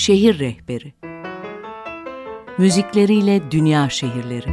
Şehir 0.00 0.38
Rehberi 0.38 0.92
Müzikleriyle 2.58 3.50
Dünya 3.50 3.90
Şehirleri 3.90 4.48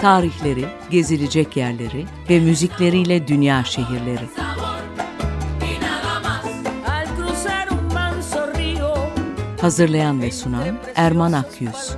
Tarihleri, 0.00 0.64
gezilecek 0.90 1.56
yerleri 1.56 2.04
ve 2.30 2.40
müzikleriyle 2.40 3.28
dünya 3.28 3.64
şehirleri. 3.64 4.61
Hazırlayan 9.62 10.22
ve 10.22 10.30
sunan 10.30 10.78
Erman 10.94 11.32
Akyüz. 11.32 11.96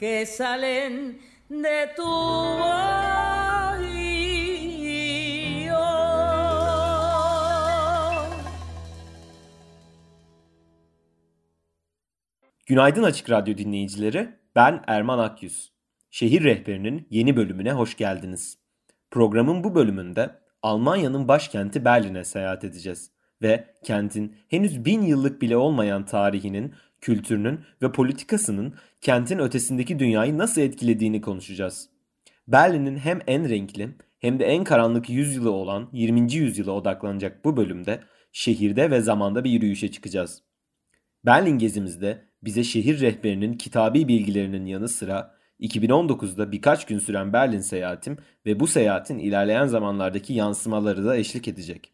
que 0.00 0.26
salen 0.26 1.14
de 1.50 1.94
tu 1.96 2.02
Günaydın 12.66 13.02
Açık 13.02 13.30
Radyo 13.30 13.56
dinleyicileri. 13.56 14.28
Ben 14.56 14.82
Erman 14.86 15.18
Akyüz. 15.18 15.72
Şehir 16.10 16.44
Rehberi'nin 16.44 17.06
yeni 17.10 17.36
bölümüne 17.36 17.72
hoş 17.72 17.96
geldiniz. 17.96 18.58
Programın 19.10 19.64
bu 19.64 19.74
bölümünde 19.74 20.47
Almanya'nın 20.62 21.28
başkenti 21.28 21.84
Berlin'e 21.84 22.24
seyahat 22.24 22.64
edeceğiz 22.64 23.10
ve 23.42 23.64
kentin 23.84 24.36
henüz 24.48 24.84
bin 24.84 25.02
yıllık 25.02 25.42
bile 25.42 25.56
olmayan 25.56 26.04
tarihinin, 26.04 26.74
kültürünün 27.00 27.60
ve 27.82 27.92
politikasının 27.92 28.74
kentin 29.00 29.38
ötesindeki 29.38 29.98
dünyayı 29.98 30.38
nasıl 30.38 30.60
etkilediğini 30.60 31.20
konuşacağız. 31.20 31.88
Berlin'in 32.48 32.96
hem 32.96 33.20
en 33.26 33.48
renkli 33.48 33.88
hem 34.18 34.38
de 34.38 34.44
en 34.44 34.64
karanlık 34.64 35.10
yüzyılı 35.10 35.50
olan 35.50 35.88
20. 35.92 36.32
yüzyıla 36.32 36.72
odaklanacak 36.72 37.44
bu 37.44 37.56
bölümde 37.56 38.00
şehirde 38.32 38.90
ve 38.90 39.00
zamanda 39.00 39.44
bir 39.44 39.50
yürüyüşe 39.50 39.90
çıkacağız. 39.90 40.42
Berlin 41.26 41.58
gezimizde 41.58 42.24
bize 42.42 42.64
şehir 42.64 43.00
rehberinin 43.00 43.54
kitabi 43.54 44.08
bilgilerinin 44.08 44.66
yanı 44.66 44.88
sıra 44.88 45.37
2019'da 45.60 46.52
birkaç 46.52 46.86
gün 46.86 46.98
süren 46.98 47.32
Berlin 47.32 47.60
seyahatim 47.60 48.18
ve 48.46 48.60
bu 48.60 48.66
seyahatin 48.66 49.18
ilerleyen 49.18 49.66
zamanlardaki 49.66 50.32
yansımaları 50.32 51.04
da 51.04 51.16
eşlik 51.16 51.48
edecek. 51.48 51.92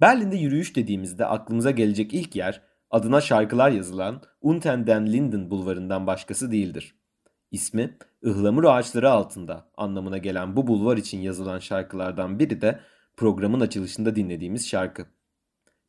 Berlin'de 0.00 0.36
yürüyüş 0.36 0.76
dediğimizde 0.76 1.26
aklımıza 1.26 1.70
gelecek 1.70 2.14
ilk 2.14 2.36
yer 2.36 2.62
adına 2.90 3.20
şarkılar 3.20 3.70
yazılan 3.70 4.22
Unten 4.40 4.86
den 4.86 5.12
Linden 5.12 5.50
bulvarından 5.50 6.06
başkası 6.06 6.52
değildir. 6.52 6.94
İsmi 7.50 7.96
ıhlamur 8.26 8.64
ağaçları 8.64 9.10
altında 9.10 9.68
anlamına 9.76 10.18
gelen 10.18 10.56
bu 10.56 10.66
bulvar 10.66 10.96
için 10.96 11.20
yazılan 11.20 11.58
şarkılardan 11.58 12.38
biri 12.38 12.60
de 12.60 12.80
programın 13.16 13.60
açılışında 13.60 14.16
dinlediğimiz 14.16 14.68
şarkı. 14.68 15.06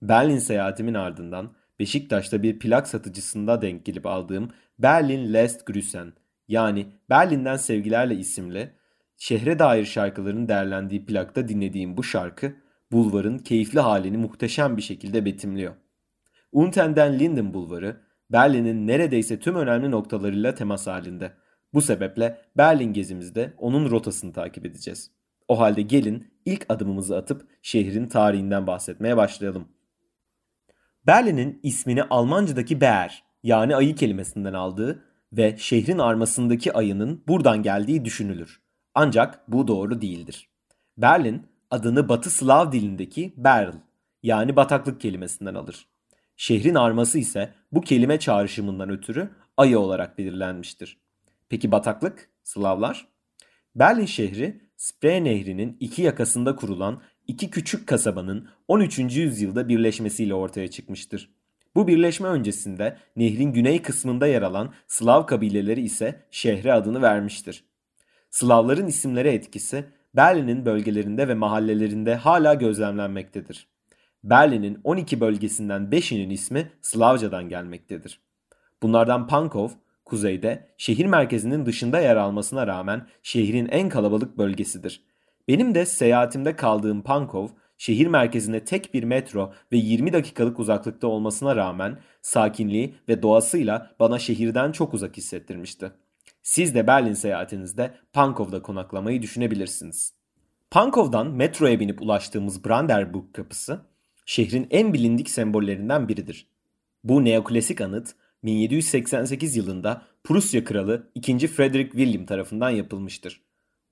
Berlin 0.01 0.39
seyahatimin 0.39 0.93
ardından 0.93 1.51
Beşiktaş'ta 1.79 2.43
bir 2.43 2.59
plak 2.59 2.87
satıcısında 2.87 3.61
denk 3.61 3.85
gelip 3.85 4.05
aldığım 4.05 4.51
Berlin 4.79 5.33
Last 5.33 5.65
Grüßen 5.65 6.13
yani 6.47 6.85
Berlin'den 7.09 7.57
Sevgilerle 7.57 8.15
isimli 8.15 8.71
şehre 9.17 9.59
dair 9.59 9.85
şarkıların 9.85 10.47
derlendiği 10.47 11.05
plakta 11.05 11.47
dinlediğim 11.47 11.97
bu 11.97 12.03
şarkı 12.03 12.55
bulvarın 12.91 13.37
keyifli 13.37 13.79
halini 13.79 14.17
muhteşem 14.17 14.77
bir 14.77 14.81
şekilde 14.81 15.25
betimliyor. 15.25 15.73
Unten'den 16.51 17.19
Linden 17.19 17.53
Bulvarı 17.53 18.01
Berlin'in 18.31 18.87
neredeyse 18.87 19.39
tüm 19.39 19.55
önemli 19.55 19.91
noktalarıyla 19.91 20.55
temas 20.55 20.87
halinde. 20.87 21.33
Bu 21.73 21.81
sebeple 21.81 22.41
Berlin 22.57 22.93
gezimizde 22.93 23.53
onun 23.57 23.89
rotasını 23.89 24.33
takip 24.33 24.65
edeceğiz. 24.65 25.11
O 25.47 25.59
halde 25.59 25.81
gelin 25.81 26.27
ilk 26.45 26.65
adımımızı 26.69 27.17
atıp 27.17 27.47
şehrin 27.61 28.07
tarihinden 28.07 28.67
bahsetmeye 28.67 29.17
başlayalım. 29.17 29.67
Berlin'in 31.07 31.59
ismini 31.63 32.03
Almancadaki 32.03 32.77
Bär 32.77 33.11
yani 33.43 33.75
ayı 33.75 33.95
kelimesinden 33.95 34.53
aldığı 34.53 35.03
ve 35.33 35.55
şehrin 35.57 35.97
armasındaki 35.97 36.73
ayının 36.73 37.23
buradan 37.27 37.63
geldiği 37.63 38.05
düşünülür. 38.05 38.61
Ancak 38.95 39.51
bu 39.51 39.67
doğru 39.67 40.01
değildir. 40.01 40.49
Berlin 40.97 41.47
adını 41.71 42.09
Batı 42.09 42.29
Slav 42.29 42.71
dilindeki 42.71 43.33
Berl 43.37 43.73
yani 44.23 44.55
bataklık 44.55 45.01
kelimesinden 45.01 45.55
alır. 45.55 45.87
Şehrin 46.35 46.75
arması 46.75 47.19
ise 47.19 47.53
bu 47.71 47.81
kelime 47.81 48.19
çağrışımından 48.19 48.89
ötürü 48.89 49.29
ayı 49.57 49.79
olarak 49.79 50.17
belirlenmiştir. 50.17 50.97
Peki 51.49 51.71
bataklık, 51.71 52.29
Slavlar? 52.43 53.07
Berlin 53.75 54.05
şehri 54.05 54.61
Spree 54.77 55.23
Nehri'nin 55.23 55.77
iki 55.79 56.01
yakasında 56.01 56.55
kurulan 56.55 57.01
iki 57.27 57.49
küçük 57.49 57.87
kasabanın 57.87 58.49
13. 58.67 58.99
yüzyılda 58.99 59.69
birleşmesiyle 59.69 60.33
ortaya 60.33 60.67
çıkmıştır. 60.67 61.29
Bu 61.77 61.87
birleşme 61.87 62.27
öncesinde 62.27 62.97
nehrin 63.15 63.53
güney 63.53 63.81
kısmında 63.81 64.27
yer 64.27 64.41
alan 64.41 64.73
Slav 64.87 65.25
kabileleri 65.25 65.81
ise 65.81 66.23
şehre 66.31 66.73
adını 66.73 67.01
vermiştir. 67.01 67.63
Slavların 68.29 68.87
isimlere 68.87 69.33
etkisi 69.33 69.85
Berlin'in 70.15 70.65
bölgelerinde 70.65 71.27
ve 71.27 71.33
mahallelerinde 71.33 72.15
hala 72.15 72.53
gözlemlenmektedir. 72.53 73.67
Berlin'in 74.23 74.79
12 74.83 75.19
bölgesinden 75.19 75.81
5'inin 75.81 76.29
ismi 76.29 76.71
Slavcadan 76.81 77.49
gelmektedir. 77.49 78.19
Bunlardan 78.83 79.27
Pankov, 79.27 79.69
kuzeyde 80.05 80.67
şehir 80.77 81.05
merkezinin 81.05 81.65
dışında 81.65 81.99
yer 81.99 82.15
almasına 82.15 82.67
rağmen 82.67 83.07
şehrin 83.23 83.67
en 83.71 83.89
kalabalık 83.89 84.37
bölgesidir. 84.37 85.03
Benim 85.47 85.75
de 85.75 85.85
seyahatimde 85.85 86.55
kaldığım 86.55 87.01
Pankov, 87.01 87.47
şehir 87.77 88.07
merkezine 88.07 88.63
tek 88.63 88.93
bir 88.93 89.03
metro 89.03 89.53
ve 89.71 89.77
20 89.77 90.13
dakikalık 90.13 90.59
uzaklıkta 90.59 91.07
olmasına 91.07 91.55
rağmen 91.55 91.99
sakinliği 92.21 92.95
ve 93.09 93.21
doğasıyla 93.21 93.95
bana 93.99 94.19
şehirden 94.19 94.71
çok 94.71 94.93
uzak 94.93 95.17
hissettirmişti. 95.17 95.91
Siz 96.43 96.75
de 96.75 96.87
Berlin 96.87 97.13
seyahatinizde 97.13 97.93
Pankov'da 98.13 98.61
konaklamayı 98.61 99.21
düşünebilirsiniz. 99.21 100.13
Pankov'dan 100.71 101.27
metroya 101.27 101.79
binip 101.79 102.01
ulaştığımız 102.01 102.65
Brandenburg 102.65 103.33
kapısı 103.33 103.81
şehrin 104.25 104.67
en 104.71 104.93
bilindik 104.93 105.29
sembollerinden 105.29 106.07
biridir. 106.07 106.47
Bu 107.03 107.25
neoklasik 107.25 107.81
anıt 107.81 108.15
1788 108.43 109.55
yılında 109.55 110.01
Prusya 110.23 110.63
Kralı 110.63 111.11
2. 111.15 111.47
Frederick 111.47 111.91
William 111.91 112.25
tarafından 112.25 112.69
yapılmıştır. 112.69 113.41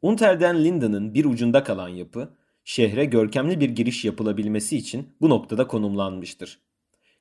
Unter 0.01 0.39
den 0.39 0.63
Linden'ın 0.63 1.13
bir 1.13 1.25
ucunda 1.25 1.63
kalan 1.63 1.89
yapı, 1.89 2.29
şehre 2.65 3.05
görkemli 3.05 3.59
bir 3.59 3.69
giriş 3.69 4.05
yapılabilmesi 4.05 4.77
için 4.77 5.09
bu 5.21 5.29
noktada 5.29 5.67
konumlanmıştır. 5.67 6.59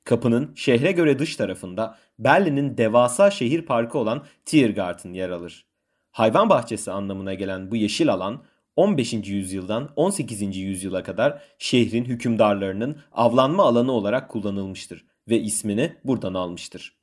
Kapının 0.03 0.51
şehre 0.55 0.91
göre 0.91 1.19
dış 1.19 1.35
tarafında 1.35 1.97
Berlin'in 2.19 2.77
devasa 2.77 3.31
şehir 3.31 3.61
parkı 3.61 3.97
olan 3.97 4.25
Tiergarten 4.45 5.13
yer 5.13 5.29
alır. 5.29 5.65
Hayvan 6.11 6.49
bahçesi 6.49 6.91
anlamına 6.91 7.33
gelen 7.33 7.71
bu 7.71 7.75
yeşil 7.75 8.13
alan 8.13 8.43
15. 8.75 9.13
yüzyıldan 9.13 9.89
18. 9.95 10.57
yüzyıla 10.57 11.03
kadar 11.03 11.41
şehrin 11.59 12.05
hükümdarlarının 12.05 12.97
avlanma 13.11 13.63
alanı 13.63 13.91
olarak 13.91 14.29
kullanılmıştır 14.29 15.05
ve 15.29 15.39
ismini 15.39 15.95
buradan 16.03 16.33
almıştır. 16.33 16.95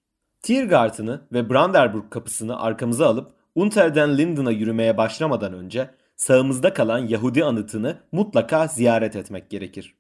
Tiergarten'ı 0.43 1.21
ve 1.33 1.51
Brandenburg 1.51 2.11
kapısını 2.11 2.61
arkamıza 2.61 3.07
alıp 3.07 3.33
Unterden 3.55 4.19
Linden'a 4.19 4.51
yürümeye 4.51 4.97
başlamadan 4.97 5.53
önce 5.53 5.91
sağımızda 6.17 6.75
kalan 6.75 6.99
Yahudi 6.99 7.45
anıtını 7.45 7.99
mutlaka 8.13 8.67
ziyaret 8.67 9.17
etmek 9.17 9.51
gerekir. 9.51 9.95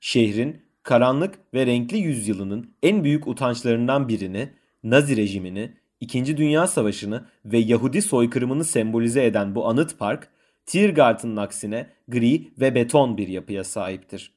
Şehrin 0.00 0.62
karanlık 0.82 1.34
ve 1.54 1.66
renkli 1.66 1.98
yüzyılının 1.98 2.74
en 2.82 3.04
büyük 3.04 3.26
utançlarından 3.26 4.08
birini, 4.08 4.52
Nazi 4.84 5.16
rejimini, 5.16 5.72
İkinci 6.00 6.36
Dünya 6.36 6.66
Savaşı'nı 6.66 7.24
ve 7.44 7.58
Yahudi 7.58 8.02
soykırımını 8.02 8.64
sembolize 8.64 9.24
eden 9.24 9.54
bu 9.54 9.68
anıt 9.68 9.98
park, 9.98 10.28
Tiergarten'ın 10.66 11.36
aksine 11.36 11.90
gri 12.08 12.50
ve 12.60 12.74
beton 12.74 13.16
bir 13.16 13.28
yapıya 13.28 13.64
sahiptir. 13.64 14.32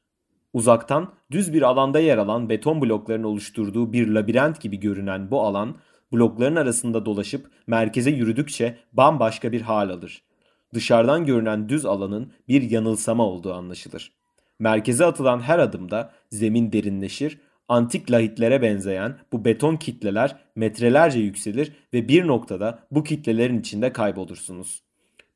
Uzaktan 0.53 1.13
düz 1.31 1.53
bir 1.53 1.61
alanda 1.61 1.99
yer 1.99 2.17
alan 2.17 2.49
beton 2.49 2.81
blokların 2.81 3.23
oluşturduğu 3.23 3.93
bir 3.93 4.07
labirent 4.07 4.61
gibi 4.61 4.79
görünen 4.79 5.31
bu 5.31 5.41
alan, 5.41 5.75
blokların 6.13 6.55
arasında 6.55 7.05
dolaşıp 7.05 7.51
merkeze 7.67 8.11
yürüdükçe 8.11 8.77
bambaşka 8.93 9.51
bir 9.51 9.61
hal 9.61 9.89
alır. 9.89 10.21
Dışarıdan 10.73 11.25
görünen 11.25 11.69
düz 11.69 11.85
alanın 11.85 12.31
bir 12.47 12.61
yanılsama 12.61 13.25
olduğu 13.25 13.53
anlaşılır. 13.53 14.11
Merkeze 14.59 15.05
atılan 15.05 15.39
her 15.39 15.59
adımda 15.59 16.11
zemin 16.29 16.71
derinleşir, 16.71 17.39
antik 17.67 18.11
lahitlere 18.11 18.61
benzeyen 18.61 19.17
bu 19.31 19.45
beton 19.45 19.75
kitleler 19.75 20.35
metrelerce 20.55 21.19
yükselir 21.19 21.71
ve 21.93 22.07
bir 22.07 22.27
noktada 22.27 22.79
bu 22.91 23.03
kitlelerin 23.03 23.59
içinde 23.59 23.93
kaybolursunuz. 23.93 24.83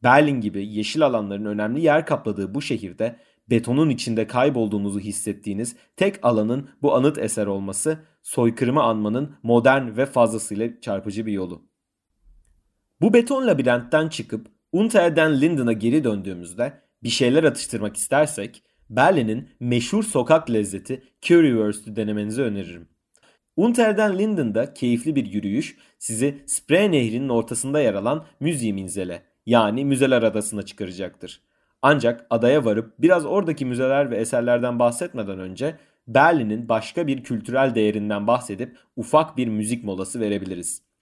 Berlin 0.04 0.42
gibi 0.42 0.68
yeşil 0.68 1.06
alanların 1.06 1.46
önemli 1.46 1.82
yer 1.82 2.06
kapladığı 2.06 2.56
bu 2.56 2.62
şehirde 2.62 3.20
betonun 3.50 3.90
içinde 3.90 4.28
kaybolduğunuzu 4.28 5.00
hissettiğiniz 5.00 5.76
tek 5.98 6.26
alanın 6.26 6.70
bu 6.82 6.96
anıt 6.96 7.18
eser 7.18 7.48
olması 7.48 8.00
soykırımı 8.24 8.84
anmanın 8.84 9.36
modern 9.44 9.98
ve 9.98 10.06
fazlasıyla 10.06 10.70
çarpıcı 10.82 11.26
bir 11.26 11.32
yolu. 11.32 11.62
Bu 13.02 13.14
beton 13.14 13.48
labirentten 13.48 14.10
çıkıp 14.10 14.53
Unterden 14.74 15.42
Linden'a 15.42 15.74
geri 15.74 16.04
döndüğümüzde 16.04 16.74
bir 17.04 17.10
şeyler 17.10 17.44
atıştırmak 17.44 17.98
istersek 17.98 18.64
Berlin'in 18.90 19.50
meşhur 19.60 20.04
sokak 20.04 20.52
lezzeti 20.52 21.04
Currywurst'ü 21.22 21.96
denemenizi 21.96 22.42
öneririm. 22.42 22.88
Unterden 23.56 24.20
Linden'da 24.20 24.74
keyifli 24.74 25.16
bir 25.16 25.26
yürüyüş 25.26 25.78
sizi 26.00 26.44
Spree 26.46 26.92
Nehri'nin 26.92 27.30
ortasında 27.30 27.80
yer 27.80 27.94
alan 27.94 28.26
Müziğiminzel'e 28.40 29.22
yani 29.46 29.86
Müzeler 29.86 30.24
Adası'na 30.24 30.64
çıkaracaktır. 30.64 31.42
Ancak 31.82 32.28
adaya 32.30 32.66
varıp 32.66 32.94
biraz 33.00 33.26
oradaki 33.26 33.66
müzeler 33.66 34.12
ve 34.12 34.18
eserlerden 34.18 34.80
bahsetmeden 34.80 35.40
önce 35.40 35.76
Berlin'in 36.08 36.70
başka 36.70 37.08
bir 37.08 37.24
kültürel 37.24 37.76
değerinden 37.76 38.28
bahsedip 38.28 38.78
ufak 38.96 39.38
bir 39.38 39.48
müzik 39.48 39.84
molası 39.84 40.20
verebiliriz. 40.20 40.93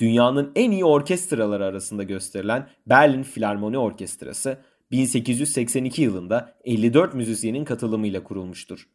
Dünyanın 0.00 0.52
en 0.54 0.70
iyi 0.70 0.84
orkestraları 0.84 1.64
arasında 1.64 2.02
gösterilen 2.02 2.68
Berlin 2.86 3.22
Filarmoni 3.22 3.78
Orkestrası 3.78 4.58
1882 4.90 6.02
yılında 6.02 6.54
54 6.64 7.14
müzisyenin 7.14 7.64
katılımıyla 7.64 8.24
kurulmuştur. 8.24 8.88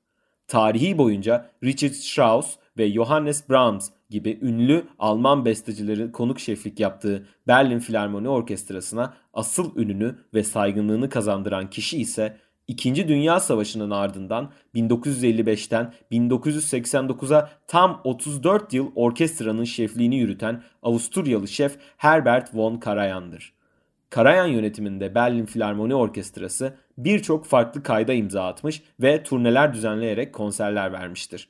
Tarihi 0.47 0.97
boyunca 0.97 1.49
Richard 1.63 1.91
Strauss 1.91 2.55
ve 2.77 2.91
Johannes 2.91 3.49
Brahms 3.49 3.89
gibi 4.09 4.39
ünlü 4.41 4.85
Alman 4.99 5.45
bestecileri 5.45 6.11
konuk 6.11 6.39
şeflik 6.39 6.79
yaptığı 6.79 7.27
Berlin 7.47 7.79
Filarmoni 7.79 8.29
Orkestrası'na 8.29 9.13
asıl 9.33 9.75
ününü 9.75 10.15
ve 10.33 10.43
saygınlığını 10.43 11.09
kazandıran 11.09 11.69
kişi 11.69 11.97
ise 11.97 12.37
İkinci 12.67 13.07
Dünya 13.07 13.39
Savaşı'nın 13.39 13.91
ardından 13.91 14.51
1955'ten 14.75 15.93
1989'a 16.11 17.49
tam 17.67 18.01
34 18.03 18.73
yıl 18.73 18.91
orkestranın 18.95 19.63
şefliğini 19.63 20.15
yürüten 20.15 20.63
Avusturyalı 20.83 21.47
şef 21.47 21.77
Herbert 21.97 22.55
von 22.55 22.77
Karajan'dır. 22.77 23.53
Karajan 24.09 24.47
yönetiminde 24.47 25.15
Berlin 25.15 25.45
Filarmoni 25.45 25.95
Orkestrası 25.95 26.73
birçok 26.97 27.45
farklı 27.45 27.83
kayda 27.83 28.13
imza 28.13 28.45
atmış 28.45 28.83
ve 28.99 29.23
turneler 29.23 29.73
düzenleyerek 29.73 30.33
konserler 30.33 30.93
vermiştir. 30.93 31.49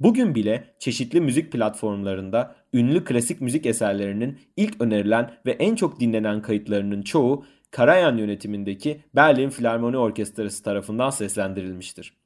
Bugün 0.00 0.34
bile 0.34 0.74
çeşitli 0.78 1.20
müzik 1.20 1.52
platformlarında 1.52 2.54
ünlü 2.72 3.04
klasik 3.04 3.40
müzik 3.40 3.66
eserlerinin 3.66 4.38
ilk 4.56 4.80
önerilen 4.80 5.30
ve 5.46 5.52
en 5.52 5.74
çok 5.74 6.00
dinlenen 6.00 6.42
kayıtlarının 6.42 7.02
çoğu 7.02 7.44
Karajan 7.74 8.16
yönetimindeki 8.16 9.00
Berlin 9.14 9.50
Filarmoni 9.50 9.96
Orkestrası 9.96 10.62
tarafından 10.62 11.10
seslendirilmiştir. 11.10 12.16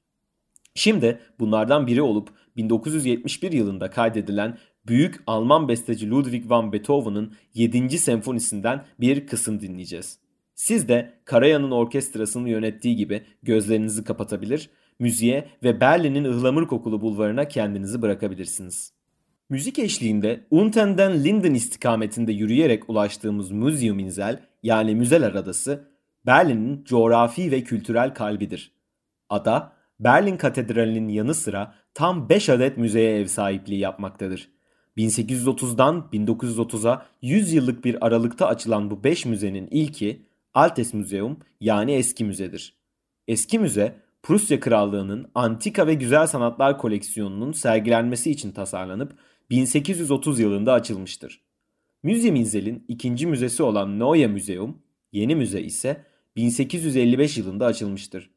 Şimdi 0.75 1.21
bunlardan 1.41 1.87
biri 1.87 2.03
olup 2.03 2.29
1971 2.57 3.53
yılında 3.53 3.91
kaydedilen 3.91 4.59
büyük 4.87 5.23
Alman 5.27 5.69
besteci 5.69 6.11
Ludwig 6.11 6.51
van 6.51 6.73
Beethoven'ın 6.73 7.35
7. 7.55 7.99
senfonisinden 7.99 8.85
bir 9.01 9.27
kısım 9.27 9.61
dinleyeceğiz. 9.61 10.19
Siz 10.55 10.89
de 10.89 11.13
Karajan'ın 11.25 11.71
orkestrasını 11.71 12.51
yönettiği 12.51 12.97
gibi 12.97 13.23
gözlerinizi 13.43 14.05
kapatabilir, 14.05 14.71
müziğe 14.99 15.49
ve 15.63 15.81
Berlin'in 15.81 16.25
ıhlamur 16.25 16.69
kokulu 16.69 17.01
bulvarına 17.01 17.49
kendinizi 17.49 18.03
bırakabilirsiniz. 18.03 18.98
Müzik 19.51 19.79
eşliğinde 19.79 20.47
Unten'den 20.51 21.25
Linden 21.25 21.55
istikametinde 21.55 22.33
yürüyerek 22.33 22.91
ulaştığımız 22.91 23.51
Museum 23.51 23.99
Insel 23.99 24.41
yani 24.63 24.95
Müzeler 24.95 25.35
Adası 25.35 25.89
Berlin'in 26.27 26.85
coğrafi 26.85 27.51
ve 27.51 27.63
kültürel 27.63 28.15
kalbidir. 28.15 28.73
Ada 29.31 29.73
Berlin 30.01 30.37
Katedrali'nin 30.37 31.09
yanı 31.09 31.35
sıra 31.35 31.75
tam 31.95 32.29
5 32.29 32.49
adet 32.49 32.77
müzeye 32.79 33.19
ev 33.19 33.27
sahipliği 33.27 33.79
yapmaktadır. 33.79 34.51
1830'dan 34.97 36.09
1930'a 36.13 37.07
100 37.23 37.53
yıllık 37.53 37.85
bir 37.85 38.07
aralıkta 38.07 38.47
açılan 38.47 38.91
bu 38.91 39.05
5 39.05 39.27
müzenin 39.27 39.69
ilki 39.71 40.23
Altes 40.55 40.95
Museum 40.95 41.39
yani 41.61 41.93
Eski 41.93 42.25
Müzedir. 42.25 42.75
Eski 43.29 43.59
Müze 43.59 43.95
Prusya 44.23 44.61
Krallığı'nın 44.61 45.31
antika 45.35 45.87
ve 45.87 45.95
güzel 45.95 46.27
sanatlar 46.27 46.79
koleksiyonunun 46.79 47.53
sergilenmesi 47.53 48.31
için 48.31 48.53
tasarlanıp 48.53 49.13
1830 49.51 50.41
yılında 50.41 50.73
açılmıştır. 50.73 51.41
Müze 52.03 52.31
Minzel'in 52.31 52.85
ikinci 52.89 53.27
müzesi 53.27 53.63
olan 53.63 53.99
Neue 53.99 54.27
Museum, 54.27 54.83
yeni 55.13 55.37
müze 55.37 55.61
ise 55.61 56.05
1855 56.37 57.39
yılında 57.39 57.67
açılmıştır. 57.67 58.31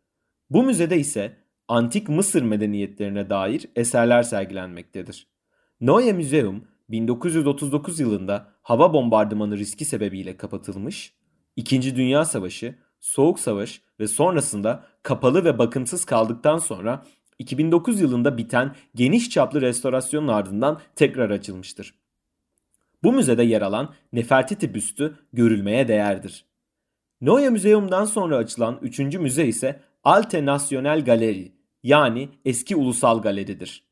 Bu 0.49 0.63
müzede 0.63 0.97
ise 0.97 1.37
antik 1.67 2.09
Mısır 2.09 2.41
medeniyetlerine 2.41 3.29
dair 3.29 3.65
eserler 3.75 4.23
sergilenmektedir. 4.23 5.27
Neue 5.81 6.13
Museum 6.13 6.63
1939 6.89 7.99
yılında 7.99 8.47
hava 8.61 8.93
bombardımanı 8.93 9.57
riski 9.57 9.85
sebebiyle 9.85 10.37
kapatılmış, 10.37 11.13
İkinci 11.55 11.95
Dünya 11.95 12.25
Savaşı, 12.25 12.75
Soğuk 12.99 13.39
Savaş 13.39 13.81
ve 13.99 14.07
sonrasında 14.07 14.83
kapalı 15.03 15.45
ve 15.45 15.59
bakımsız 15.59 16.05
kaldıktan 16.05 16.57
sonra 16.57 17.05
2009 17.41 18.01
yılında 18.01 18.37
biten 18.37 18.75
geniş 18.95 19.29
çaplı 19.29 19.61
restorasyonun 19.61 20.27
ardından 20.27 20.79
tekrar 20.95 21.29
açılmıştır. 21.29 21.93
Bu 23.03 23.13
müzede 23.13 23.43
yer 23.43 23.61
alan 23.61 23.93
Nefertiti 24.13 24.73
büstü 24.73 25.15
görülmeye 25.33 25.87
değerdir. 25.87 26.45
Neue 27.21 27.49
Museum'dan 27.49 28.05
sonra 28.05 28.37
açılan 28.37 28.79
üçüncü 28.81 29.19
müze 29.19 29.47
ise 29.47 29.79
Alte 30.03 30.45
National 30.45 31.05
Galeri 31.05 31.51
yani 31.83 32.29
eski 32.45 32.75
ulusal 32.75 33.21
galeridir. 33.21 33.83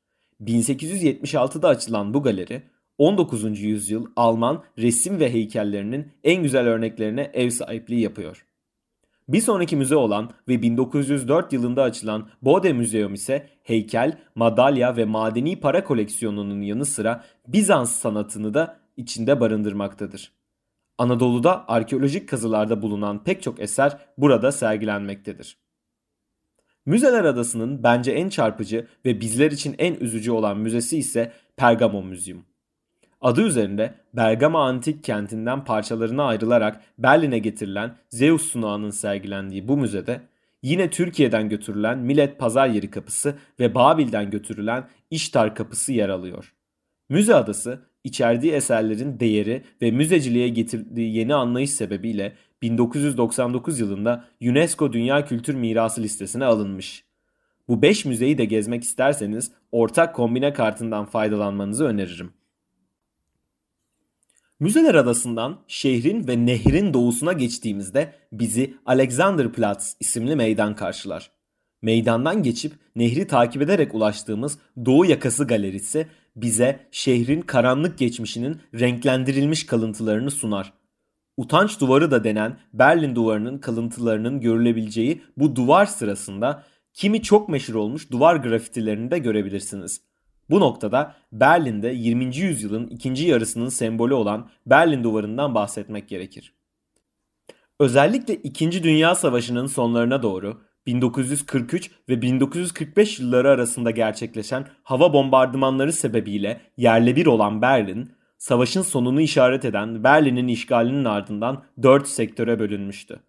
1876'da 0.41 1.67
açılan 1.67 2.13
bu 2.13 2.23
galeri 2.23 2.63
19. 2.97 3.59
yüzyıl 3.61 4.05
Alman 4.15 4.63
resim 4.77 5.19
ve 5.19 5.33
heykellerinin 5.33 6.11
en 6.23 6.43
güzel 6.43 6.67
örneklerine 6.67 7.31
ev 7.33 7.49
sahipliği 7.49 8.01
yapıyor. 8.01 8.45
Bir 9.29 9.41
sonraki 9.41 9.75
müze 9.75 9.95
olan 9.95 10.29
ve 10.47 10.61
1904 10.61 11.53
yılında 11.53 11.83
açılan 11.83 12.29
Bode 12.41 12.73
Müzeum 12.73 13.13
ise 13.13 13.49
heykel, 13.63 14.17
madalya 14.35 14.97
ve 14.97 15.05
madeni 15.05 15.59
para 15.59 15.83
koleksiyonunun 15.83 16.61
yanı 16.61 16.85
sıra 16.85 17.23
Bizans 17.47 17.91
sanatını 17.91 18.53
da 18.53 18.79
içinde 18.97 19.39
barındırmaktadır. 19.39 20.31
Anadolu'da 20.97 21.67
arkeolojik 21.67 22.29
kazılarda 22.29 22.81
bulunan 22.81 23.23
pek 23.23 23.43
çok 23.43 23.59
eser 23.59 23.97
burada 24.17 24.51
sergilenmektedir. 24.51 25.57
Müzeler 26.85 27.23
Adası'nın 27.23 27.83
bence 27.83 28.11
en 28.11 28.29
çarpıcı 28.29 28.87
ve 29.05 29.21
bizler 29.21 29.51
için 29.51 29.75
en 29.77 29.93
üzücü 29.93 30.31
olan 30.31 30.57
müzesi 30.57 30.97
ise 30.97 31.33
Pergamon 31.57 32.05
Müzium. 32.05 32.48
Adı 33.21 33.41
üzerinde 33.41 33.93
Bergama 34.13 34.67
antik 34.67 35.03
kentinden 35.03 35.65
parçalarına 35.65 36.23
ayrılarak 36.23 36.81
Berlin'e 36.97 37.39
getirilen 37.39 37.95
Zeus 38.09 38.51
sunağının 38.51 38.89
sergilendiği 38.89 39.67
bu 39.67 39.77
müzede 39.77 40.21
yine 40.63 40.89
Türkiye'den 40.89 41.49
götürülen 41.49 41.99
Millet 41.99 42.39
Pazar 42.39 42.67
Yeri 42.67 42.91
Kapısı 42.91 43.35
ve 43.59 43.75
Babil'den 43.75 44.29
götürülen 44.29 44.87
İştar 45.11 45.55
Kapısı 45.55 45.93
yer 45.93 46.09
alıyor. 46.09 46.53
Müze 47.09 47.35
adası 47.35 47.79
içerdiği 48.03 48.51
eserlerin 48.51 49.19
değeri 49.19 49.63
ve 49.81 49.91
müzeciliğe 49.91 50.49
getirdiği 50.49 51.15
yeni 51.17 51.35
anlayış 51.35 51.71
sebebiyle 51.71 52.33
1999 52.61 53.79
yılında 53.79 54.25
UNESCO 54.41 54.93
Dünya 54.93 55.25
Kültür 55.25 55.55
Mirası 55.55 56.01
listesine 56.01 56.45
alınmış. 56.45 57.03
Bu 57.67 57.81
5 57.81 58.05
müzeyi 58.05 58.37
de 58.37 58.45
gezmek 58.45 58.83
isterseniz 58.83 59.51
ortak 59.71 60.15
kombine 60.15 60.53
kartından 60.53 61.05
faydalanmanızı 61.05 61.85
öneririm. 61.85 62.38
Müzeler 64.59 64.95
Adası'ndan 64.95 65.59
şehrin 65.67 66.27
ve 66.27 66.45
nehrin 66.45 66.93
doğusuna 66.93 67.33
geçtiğimizde 67.33 68.13
bizi 68.31 68.73
Alexanderplatz 68.85 69.95
isimli 69.99 70.35
meydan 70.35 70.75
karşılar. 70.75 71.31
Meydandan 71.81 72.43
geçip 72.43 72.73
nehri 72.95 73.27
takip 73.27 73.61
ederek 73.61 73.95
ulaştığımız 73.95 74.57
Doğu 74.85 75.05
Yakası 75.05 75.47
Galerisi 75.47 76.07
bize 76.35 76.79
şehrin 76.91 77.41
karanlık 77.41 77.97
geçmişinin 77.97 78.61
renklendirilmiş 78.79 79.65
kalıntılarını 79.65 80.31
sunar. 80.31 80.73
Utanç 81.37 81.79
duvarı 81.79 82.11
da 82.11 82.23
denen 82.23 82.59
Berlin 82.73 83.15
duvarının 83.15 83.57
kalıntılarının 83.57 84.41
görülebileceği 84.41 85.21
bu 85.37 85.55
duvar 85.55 85.85
sırasında 85.85 86.63
kimi 86.93 87.21
çok 87.21 87.49
meşhur 87.49 87.75
olmuş 87.75 88.11
duvar 88.11 88.35
grafitilerini 88.35 89.11
de 89.11 89.19
görebilirsiniz. 89.19 90.08
Bu 90.49 90.59
noktada 90.59 91.15
Berlin'de 91.31 91.87
20. 91.87 92.37
yüzyılın 92.37 92.87
ikinci 92.87 93.27
yarısının 93.27 93.69
sembolü 93.69 94.13
olan 94.13 94.49
Berlin 94.65 95.03
Duvarı'ndan 95.03 95.55
bahsetmek 95.55 96.09
gerekir. 96.09 96.53
Özellikle 97.79 98.35
2. 98.35 98.83
Dünya 98.83 99.15
Savaşı'nın 99.15 99.65
sonlarına 99.65 100.23
doğru 100.23 100.61
1943 100.85 101.91
ve 102.09 102.21
1945 102.21 103.19
yılları 103.19 103.49
arasında 103.49 103.91
gerçekleşen 103.91 104.67
hava 104.83 105.13
bombardımanları 105.13 105.93
sebebiyle 105.93 106.61
yerle 106.77 107.15
bir 107.15 107.25
olan 107.25 107.61
Berlin, 107.61 108.11
savaşın 108.37 108.81
sonunu 108.81 109.21
işaret 109.21 109.65
eden 109.65 110.03
Berlin'in 110.03 110.47
işgalinin 110.47 111.05
ardından 111.05 111.63
4 111.83 112.07
sektöre 112.07 112.59
bölünmüştü. 112.59 113.19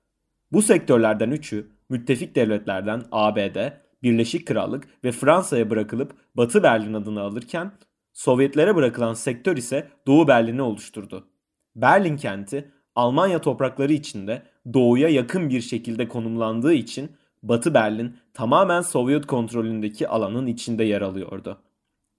Bu 0.53 0.63
sektörlerden 0.63 1.31
3'ü 1.31 1.67
müttefik 1.89 2.35
devletlerden 2.35 3.03
ABD, 3.13 3.57
Birleşik 4.03 4.47
Krallık 4.47 4.89
ve 5.05 5.13
Fransa'ya 5.13 5.71
bırakılıp 5.71 6.13
Batı 6.35 6.63
Berlin 6.63 6.95
adını 6.95 7.21
alırken 7.21 7.73
Sovyetlere 8.13 8.77
bırakılan 8.77 9.15
sektör 9.15 9.57
ise 9.57 9.89
Doğu 10.07 10.29
Berlin'i 10.29 10.63
oluşturdu. 10.63 11.29
Berlin 11.77 12.17
kenti 12.17 12.71
Almanya 12.95 13.41
toprakları 13.41 13.93
içinde 13.93 14.43
doğuya 14.75 15.09
yakın 15.09 15.49
bir 15.49 15.61
şekilde 15.61 16.09
konumlandığı 16.09 16.73
için 16.73 17.11
Batı 17.43 17.75
Berlin 17.75 18.17
tamamen 18.35 18.83
Sovyet 18.83 19.27
kontrolündeki 19.27 20.09
alanın 20.09 20.47
içinde 20.47 20.85
yer 20.85 21.03
alıyordu. 21.03 21.63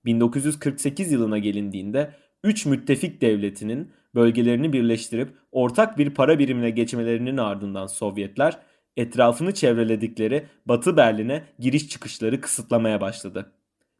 1948 0.05 1.11
yılına 1.11 1.37
gelindiğinde 1.37 2.13
3 2.43 2.65
müttefik 2.65 3.21
devletinin 3.21 3.91
bölgelerini 4.15 4.73
birleştirip 4.73 5.29
ortak 5.51 5.97
bir 5.97 6.09
para 6.09 6.39
birimine 6.39 6.69
geçmelerinin 6.69 7.37
ardından 7.37 7.87
Sovyetler 7.87 8.59
etrafını 8.97 9.53
çevreledikleri 9.53 10.47
Batı 10.65 10.97
Berlin'e 10.97 11.43
giriş 11.59 11.89
çıkışları 11.89 12.41
kısıtlamaya 12.41 13.01
başladı. 13.01 13.51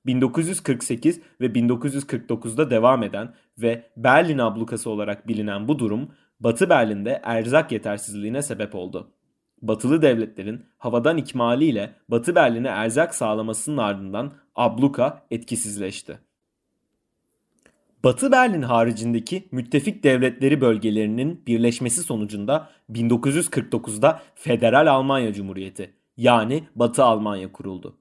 1948 0.06 1.22
ve 1.42 1.46
1949'da 1.46 2.70
devam 2.70 3.04
eden 3.04 3.34
ve 3.58 3.92
Berlin 3.98 4.38
ablukası 4.38 4.90
olarak 4.90 5.28
bilinen 5.28 5.68
bu 5.68 5.80
durum 5.80 6.12
Batı 6.40 6.70
Berlin'de 6.70 7.22
erzak 7.24 7.72
yetersizliğine 7.72 8.42
sebep 8.42 8.76
oldu. 8.76 9.12
Batılı 9.62 10.02
devletlerin 10.02 10.66
havadan 10.78 11.18
ikmaliyle 11.18 11.96
Batı 12.10 12.36
Berlin'e 12.36 12.68
erzak 12.68 13.16
sağlamasının 13.16 13.78
ardından 13.78 14.34
abluka 14.56 15.26
etkisizleşti. 15.32 16.20
Batı 18.04 18.32
Berlin 18.32 18.62
haricindeki 18.62 19.48
müttefik 19.52 20.04
devletleri 20.04 20.62
bölgelerinin 20.62 21.44
birleşmesi 21.48 22.04
sonucunda 22.04 22.70
1949'da 22.90 24.22
Federal 24.36 24.88
Almanya 24.88 25.34
Cumhuriyeti 25.34 25.94
yani 26.18 26.64
Batı 26.76 27.04
Almanya 27.04 27.52
kuruldu. 27.52 27.98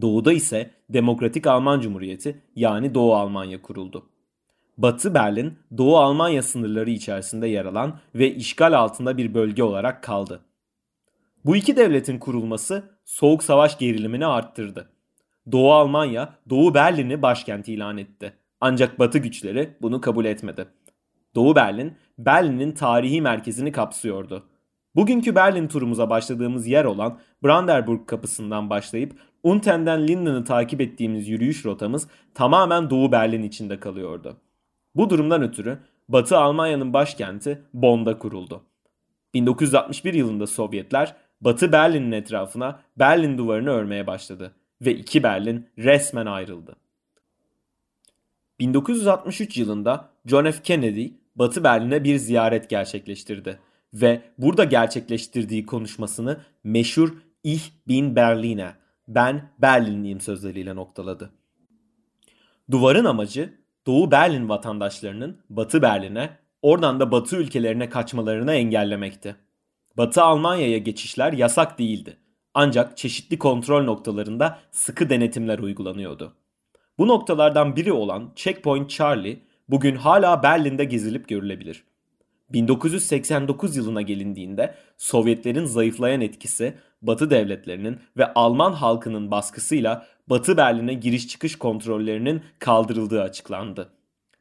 Doğuda 0.00 0.32
ise 0.32 0.70
Demokratik 0.90 1.46
Alman 1.46 1.80
Cumhuriyeti 1.80 2.42
yani 2.56 2.94
Doğu 2.94 3.14
Almanya 3.14 3.62
kuruldu. 3.62 4.06
Batı 4.78 5.14
Berlin, 5.14 5.58
Doğu 5.78 5.96
Almanya 5.96 6.42
sınırları 6.42 6.90
içerisinde 6.90 7.48
yer 7.48 7.64
alan 7.64 8.00
ve 8.14 8.34
işgal 8.34 8.72
altında 8.72 9.16
bir 9.16 9.34
bölge 9.34 9.62
olarak 9.62 10.02
kaldı. 10.02 10.40
Bu 11.44 11.56
iki 11.56 11.76
devletin 11.76 12.18
kurulması 12.18 12.98
Soğuk 13.04 13.42
Savaş 13.42 13.78
gerilimini 13.78 14.26
arttırdı. 14.26 14.90
Doğu 15.52 15.72
Almanya, 15.72 16.34
Doğu 16.50 16.74
Berlin'i 16.74 17.22
başkent 17.22 17.68
ilan 17.68 17.98
etti. 17.98 18.32
Ancak 18.60 18.98
Batı 18.98 19.18
güçleri 19.18 19.76
bunu 19.82 20.00
kabul 20.00 20.24
etmedi. 20.24 20.68
Doğu 21.34 21.54
Berlin, 21.54 21.96
Berlin'in 22.18 22.72
tarihi 22.72 23.22
merkezini 23.22 23.72
kapsıyordu. 23.72 24.46
Bugünkü 24.94 25.34
Berlin 25.34 25.68
turumuza 25.68 26.10
başladığımız 26.10 26.66
yer 26.66 26.84
olan 26.84 27.18
Brandenburg 27.44 28.06
kapısından 28.06 28.70
başlayıp 28.70 29.16
Unten'den 29.42 30.08
Linden'ı 30.08 30.44
takip 30.44 30.80
ettiğimiz 30.80 31.28
yürüyüş 31.28 31.64
rotamız 31.64 32.08
tamamen 32.34 32.90
Doğu 32.90 33.12
Berlin 33.12 33.42
içinde 33.42 33.80
kalıyordu. 33.80 34.36
Bu 34.94 35.10
durumdan 35.10 35.42
ötürü 35.42 35.78
Batı 36.08 36.38
Almanya'nın 36.38 36.92
başkenti 36.92 37.62
Bonn'da 37.74 38.18
kuruldu. 38.18 38.62
1961 39.34 40.14
yılında 40.14 40.46
Sovyetler 40.46 41.16
Batı 41.40 41.72
Berlin'in 41.72 42.12
etrafına 42.12 42.80
Berlin 42.96 43.38
duvarını 43.38 43.70
örmeye 43.70 44.06
başladı 44.06 44.52
ve 44.80 44.94
iki 44.94 45.22
Berlin 45.22 45.68
resmen 45.78 46.26
ayrıldı. 46.26 46.76
1963 48.60 49.58
yılında 49.58 50.08
John 50.26 50.50
F. 50.50 50.62
Kennedy 50.62 51.08
Batı 51.36 51.64
Berlin'e 51.64 52.04
bir 52.04 52.16
ziyaret 52.16 52.70
gerçekleştirdi 52.70 53.60
ve 53.94 54.22
burada 54.38 54.64
gerçekleştirdiği 54.64 55.66
konuşmasını 55.66 56.40
meşhur 56.64 57.14
Ich 57.44 57.70
bin 57.88 58.16
Berliner, 58.16 58.74
ben 59.08 59.50
Berlinliyim 59.58 60.20
sözleriyle 60.20 60.76
noktaladı. 60.76 61.30
Duvarın 62.70 63.04
amacı 63.04 63.54
Doğu 63.86 64.10
Berlin 64.10 64.48
vatandaşlarının 64.48 65.40
Batı 65.50 65.82
Berlin'e, 65.82 66.38
oradan 66.62 67.00
da 67.00 67.12
Batı 67.12 67.36
ülkelerine 67.36 67.88
kaçmalarını 67.88 68.52
engellemekti. 68.52 69.36
Batı 69.96 70.22
Almanya'ya 70.22 70.78
geçişler 70.78 71.32
yasak 71.32 71.78
değildi. 71.78 72.16
Ancak 72.54 72.96
çeşitli 72.96 73.38
kontrol 73.38 73.84
noktalarında 73.84 74.58
sıkı 74.70 75.10
denetimler 75.10 75.58
uygulanıyordu. 75.58 76.32
Bu 76.98 77.08
noktalardan 77.08 77.76
biri 77.76 77.92
olan 77.92 78.32
Checkpoint 78.36 78.90
Charlie 78.90 79.38
bugün 79.68 79.96
hala 79.96 80.42
Berlin'de 80.42 80.84
gezilip 80.84 81.28
görülebilir. 81.28 81.84
1989 82.52 83.76
yılına 83.76 84.02
gelindiğinde 84.02 84.74
Sovyetlerin 84.96 85.64
zayıflayan 85.64 86.20
etkisi 86.20 86.74
Batı 87.02 87.30
devletlerinin 87.30 87.98
ve 88.16 88.34
Alman 88.34 88.72
halkının 88.72 89.30
baskısıyla 89.30 90.06
Batı 90.26 90.56
Berlin'e 90.56 90.94
giriş 90.94 91.28
çıkış 91.28 91.56
kontrollerinin 91.56 92.42
kaldırıldığı 92.58 93.22
açıklandı. 93.22 93.92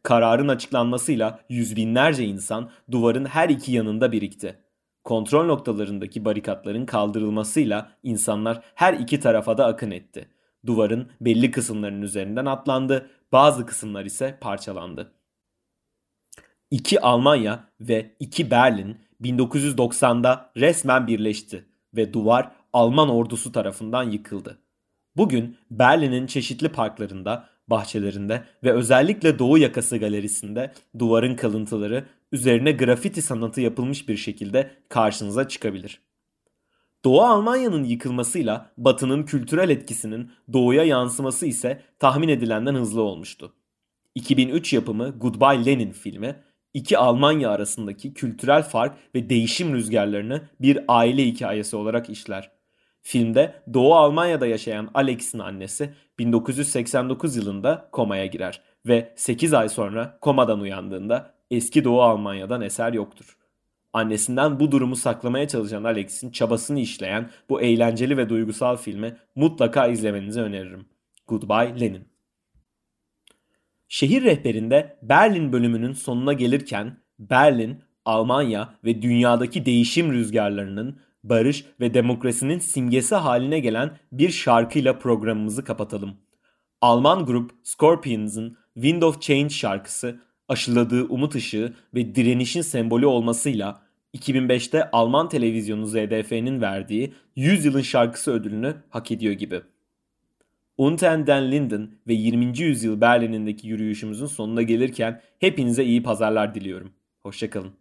Kararın 0.03 0.47
açıklanmasıyla 0.47 1.39
yüz 1.50 1.75
binlerce 1.75 2.25
insan 2.25 2.69
duvarın 2.91 3.25
her 3.25 3.50
iki 3.50 3.71
yanında 3.71 4.12
birikti. 4.12 4.57
Kontrol 5.03 5.45
noktalarındaki 5.45 6.25
barikatların 6.25 6.85
kaldırılmasıyla 6.85 7.91
insanlar 8.03 8.62
her 8.75 8.93
iki 8.93 9.19
tarafa 9.19 9.57
da 9.57 9.65
akın 9.65 9.91
etti. 9.91 10.29
Duvarın 10.65 11.07
belli 11.22 11.51
kısımlarının 11.51 12.01
üzerinden 12.01 12.45
atlandı, 12.45 13.10
bazı 13.31 13.65
kısımlar 13.65 14.05
ise 14.05 14.38
parçalandı. 14.41 15.12
İki 16.72 17.01
Almanya 17.01 17.69
ve 17.79 18.15
iki 18.19 18.51
Berlin 18.51 18.98
1990'da 19.22 20.51
resmen 20.57 21.07
birleşti 21.07 21.65
ve 21.95 22.13
duvar 22.13 22.51
Alman 22.74 23.10
ordusu 23.10 23.51
tarafından 23.51 24.03
yıkıldı. 24.03 24.57
Bugün 25.17 25.57
Berlin'in 25.72 26.27
çeşitli 26.27 26.69
parklarında, 26.69 27.50
bahçelerinde 27.67 28.43
ve 28.63 28.72
özellikle 28.72 29.39
Doğu 29.39 29.57
Yakası 29.57 29.98
Galerisi'nde 29.98 30.74
duvarın 31.00 31.36
kalıntıları 31.36 32.05
üzerine 32.31 32.72
grafiti 32.72 33.22
sanatı 33.22 33.62
yapılmış 33.62 34.10
bir 34.10 34.17
şekilde 34.17 34.72
karşınıza 34.89 35.48
çıkabilir. 35.48 36.01
Doğu 37.05 37.21
Almanya'nın 37.21 37.83
yıkılmasıyla 37.83 38.71
Batı'nın 38.77 39.24
kültürel 39.24 39.69
etkisinin 39.69 40.31
Doğu'ya 40.53 40.83
yansıması 40.83 41.45
ise 41.45 41.81
tahmin 42.00 42.29
edilenden 42.29 42.75
hızlı 42.75 43.01
olmuştu. 43.01 43.53
2003 44.15 44.74
yapımı 44.74 45.09
Goodbye 45.19 45.65
Lenin 45.65 45.91
filmi 45.91 46.35
iki 46.74 46.97
Almanya 46.97 47.50
arasındaki 47.50 48.13
kültürel 48.13 48.63
fark 48.63 48.97
ve 49.15 49.29
değişim 49.29 49.74
rüzgarlarını 49.74 50.41
bir 50.62 50.79
aile 50.88 51.25
hikayesi 51.25 51.75
olarak 51.75 52.09
işler. 52.09 52.51
Filmde 53.01 53.62
Doğu 53.74 53.95
Almanya'da 53.95 54.47
yaşayan 54.47 54.89
Alex'in 54.93 55.39
annesi 55.39 55.93
1989 56.19 57.35
yılında 57.35 57.89
komaya 57.91 58.25
girer 58.25 58.62
ve 58.85 59.13
8 59.15 59.53
ay 59.53 59.69
sonra 59.69 60.17
komadan 60.21 60.59
uyandığında 60.59 61.33
eski 61.51 61.83
Doğu 61.83 62.01
Almanya'dan 62.01 62.62
eser 62.62 62.93
yoktur. 62.93 63.38
Annesinden 63.95 64.59
bu 64.59 64.71
durumu 64.71 64.95
saklamaya 64.95 65.47
çalışan 65.47 65.83
Alex'in 65.83 66.31
çabasını 66.31 66.79
işleyen 66.79 67.29
bu 67.49 67.61
eğlenceli 67.61 68.17
ve 68.17 68.29
duygusal 68.29 68.77
filmi 68.77 69.17
mutlaka 69.35 69.87
izlemenizi 69.87 70.41
öneririm. 70.41 70.85
Goodbye 71.27 71.79
Lenin. 71.79 72.07
Şehir 73.87 74.23
rehberinde 74.23 74.99
Berlin 75.01 75.51
bölümünün 75.51 75.93
sonuna 75.93 76.33
gelirken 76.33 76.97
Berlin, 77.19 77.83
Almanya 78.05 78.73
ve 78.83 79.01
dünyadaki 79.01 79.65
değişim 79.65 80.11
rüzgarlarının 80.11 80.99
barış 81.23 81.65
ve 81.79 81.93
demokrasinin 81.93 82.59
simgesi 82.59 83.15
haline 83.15 83.59
gelen 83.59 83.97
bir 84.11 84.29
şarkıyla 84.29 84.99
programımızı 84.99 85.63
kapatalım. 85.63 86.17
Alman 86.81 87.25
grup 87.25 87.51
Scorpions'ın 87.63 88.57
Wind 88.73 89.01
of 89.01 89.21
Change 89.21 89.49
şarkısı 89.49 90.21
aşıladığı 90.47 91.03
umut 91.03 91.35
ışığı 91.35 91.73
ve 91.93 92.15
direnişin 92.15 92.61
sembolü 92.61 93.05
olmasıyla 93.05 93.84
2005'te 94.15 94.91
Alman 94.91 95.29
televizyonu 95.29 95.86
ZDF'nin 95.86 96.62
verdiği 96.62 97.13
100 97.36 97.65
yılın 97.65 97.81
şarkısı 97.81 98.31
ödülünü 98.31 98.75
hak 98.89 99.12
ediyor 99.12 99.34
gibi. 99.34 99.62
Unten 100.77 101.27
den 101.27 101.51
Linden 101.51 101.89
ve 102.07 102.13
20. 102.13 102.60
yüzyıl 102.60 103.01
Berlin'indeki 103.01 103.67
yürüyüşümüzün 103.67 104.25
sonuna 104.25 104.62
gelirken 104.62 105.22
hepinize 105.39 105.84
iyi 105.84 106.03
pazarlar 106.03 106.55
diliyorum. 106.55 106.93
Hoşçakalın. 107.24 107.75